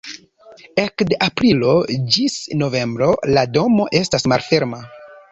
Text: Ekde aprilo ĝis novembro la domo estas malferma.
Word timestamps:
Ekde 0.83 1.17
aprilo 1.25 1.75
ĝis 2.15 2.37
novembro 2.61 3.09
la 3.33 3.43
domo 3.59 3.85
estas 3.99 4.27
malferma. 4.33 4.81